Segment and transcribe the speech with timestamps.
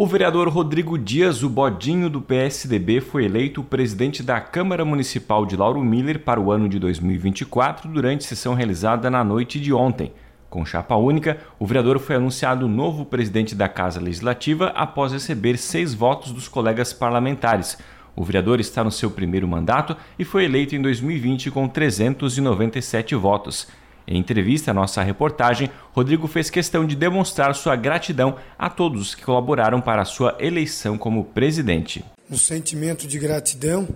[0.00, 5.56] O vereador Rodrigo Dias, o bodinho do PSDB, foi eleito presidente da Câmara Municipal de
[5.56, 10.12] Lauro Miller para o ano de 2024 durante sessão realizada na noite de ontem.
[10.48, 15.94] Com chapa única, o vereador foi anunciado novo presidente da Casa Legislativa após receber seis
[15.94, 17.76] votos dos colegas parlamentares.
[18.14, 23.66] O vereador está no seu primeiro mandato e foi eleito em 2020 com 397 votos.
[24.10, 29.22] Em entrevista à nossa reportagem, Rodrigo fez questão de demonstrar sua gratidão a todos que
[29.22, 32.02] colaboraram para a sua eleição como presidente.
[32.30, 33.86] Um sentimento de gratidão,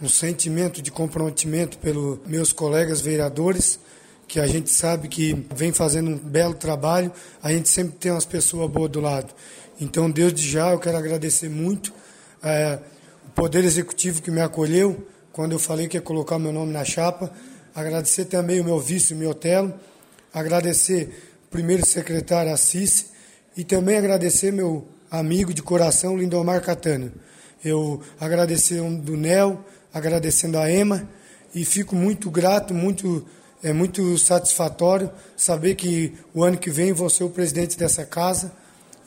[0.00, 3.80] um sentimento de comprometimento pelos meus colegas vereadores,
[4.28, 7.10] que a gente sabe que vem fazendo um belo trabalho,
[7.42, 9.34] a gente sempre tem umas pessoas boas do lado.
[9.80, 11.92] Então, desde já, eu quero agradecer muito
[12.44, 12.78] é,
[13.26, 16.84] o Poder Executivo que me acolheu quando eu falei que ia colocar meu nome na
[16.84, 17.32] chapa
[17.74, 19.74] agradecer também o meu vice, o meu Otelo,
[20.32, 21.08] agradecer
[21.46, 23.10] o primeiro secretário Assis.
[23.56, 27.12] E também agradecer meu amigo de coração, Lindomar Catânio.
[27.64, 31.08] Eu agradecer do Nel, agradecendo a Ema.
[31.54, 33.26] E fico muito grato, muito
[33.62, 38.52] é muito satisfatório saber que o ano que vem vou ser o presidente dessa casa.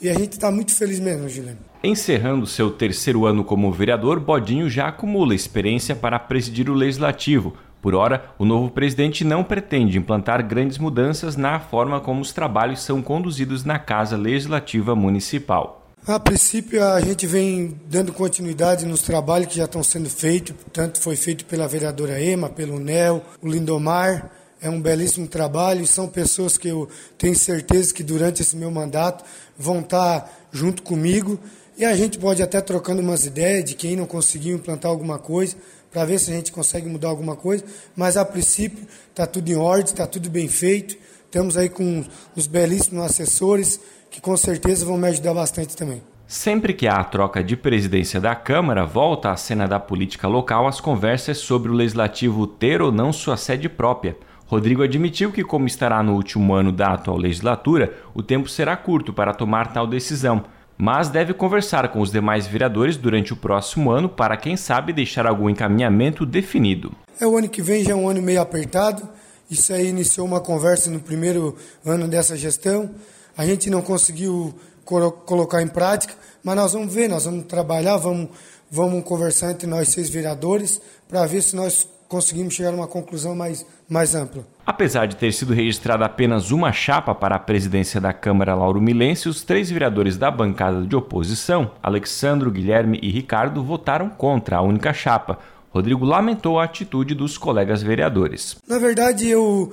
[0.01, 1.59] E a gente está muito feliz mesmo, Juliano.
[1.83, 7.95] Encerrando seu terceiro ano como vereador, Bodinho já acumula experiência para presidir o Legislativo, por
[7.95, 13.01] ora, o novo presidente não pretende implantar grandes mudanças na forma como os trabalhos são
[13.01, 15.81] conduzidos na Casa Legislativa Municipal.
[16.07, 20.99] A princípio, a gente vem dando continuidade nos trabalhos que já estão sendo feitos, tanto
[20.99, 24.31] foi feito pela vereadora Ema, pelo NEL, o Lindomar.
[24.59, 28.69] É um belíssimo trabalho e são pessoas que eu tenho certeza que durante esse meu
[28.69, 29.23] mandato
[29.57, 31.39] vão estar junto comigo
[31.81, 35.57] e a gente pode até trocando umas ideias de quem não conseguiu implantar alguma coisa,
[35.91, 37.65] para ver se a gente consegue mudar alguma coisa,
[37.95, 40.95] mas a princípio está tudo em ordem, está tudo bem feito.
[41.25, 46.03] Estamos aí com os belíssimos assessores que com certeza vão me ajudar bastante também.
[46.27, 50.67] Sempre que há a troca de presidência da Câmara, volta à cena da política local
[50.67, 54.15] as conversas sobre o legislativo ter ou não sua sede própria.
[54.45, 59.11] Rodrigo admitiu que, como estará no último ano da atual legislatura, o tempo será curto
[59.11, 60.43] para tomar tal decisão
[60.81, 65.27] mas deve conversar com os demais vereadores durante o próximo ano para, quem sabe, deixar
[65.27, 66.91] algum encaminhamento definido.
[67.19, 69.07] É o ano que vem já é um ano meio apertado.
[69.47, 71.55] Isso aí iniciou uma conversa no primeiro
[71.85, 72.89] ano dessa gestão.
[73.37, 78.29] A gente não conseguiu colocar em prática, mas nós vamos ver, nós vamos trabalhar, vamos,
[78.71, 83.35] vamos conversar entre nós seis vereadores para ver se nós conseguimos chegar a uma conclusão
[83.35, 84.45] mais, mais ampla.
[84.65, 89.29] Apesar de ter sido registrada apenas uma chapa para a presidência da Câmara Lauro Milense,
[89.29, 94.93] os três vereadores da bancada de oposição, Alexandro, Guilherme e Ricardo, votaram contra a única
[94.93, 95.39] chapa.
[95.69, 98.57] Rodrigo lamentou a atitude dos colegas vereadores.
[98.67, 99.71] Na verdade, eu,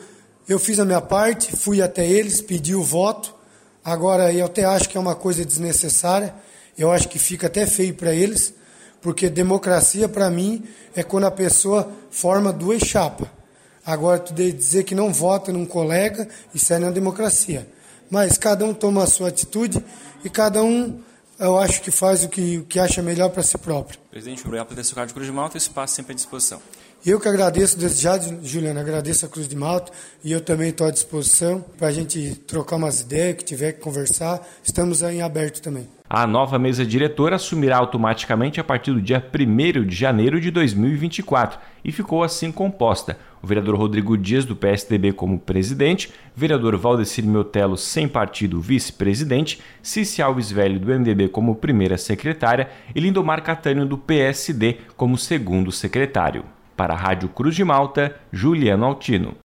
[0.48, 3.34] eu fiz a minha parte, fui até eles, pedi o voto.
[3.84, 6.34] Agora, eu até acho que é uma coisa desnecessária.
[6.76, 8.54] Eu acho que fica até feio para eles
[9.00, 10.64] porque democracia, para mim,
[10.94, 13.28] é quando a pessoa forma duas chapas.
[13.84, 17.66] Agora, tu dizer que não vota num colega, isso é não é democracia.
[18.10, 19.82] Mas cada um toma a sua atitude
[20.24, 21.00] e cada um,
[21.38, 23.98] eu acho que faz o que, o que acha melhor para si próprio.
[24.10, 26.60] Presidente, obrigado por ter seu de Cruz de Malta, o espaço sempre à disposição.
[27.06, 29.92] Eu que agradeço desde já, Juliana, agradeço a Cruz de Malta
[30.22, 33.80] e eu também estou à disposição para a gente trocar umas ideias, que tiver que
[33.80, 35.86] conversar, estamos aí em aberto também.
[36.10, 41.60] A nova mesa diretora assumirá automaticamente a partir do dia 1 de janeiro de 2024
[41.84, 43.16] e ficou assim composta.
[43.40, 50.20] O vereador Rodrigo Dias, do PSDB, como presidente, vereador Valdecir Meotelo, sem partido, vice-presidente, Cici
[50.20, 56.44] Alves Velho, do MDB, como primeira secretária e Lindomar Catânio, do PSD, como segundo secretário.
[56.78, 59.34] Para a Rádio Cruz de Malta, Juliano Altino.